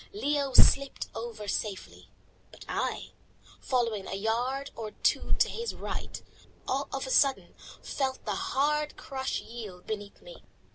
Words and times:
Leo 0.13 0.51
slipped 0.53 1.09
over 1.13 1.47
safely, 1.47 2.09
but 2.49 2.65
I, 2.67 3.11
following 3.59 4.07
a 4.07 4.15
yard 4.15 4.71
or 4.75 4.89
two 4.93 5.33
to 5.33 5.47
his 5.47 5.75
right, 5.75 6.19
of 6.67 7.05
a 7.05 7.11
sudden 7.11 7.53
felt 7.83 8.25
the 8.25 8.33
hard 8.33 8.97
crust 8.97 9.41
yield 9.41 9.85
beneath 9.85 10.19
me. 10.23 10.41